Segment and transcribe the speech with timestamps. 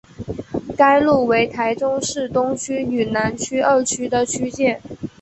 [0.75, 4.81] 该路为台中市东区与南区二区的区界。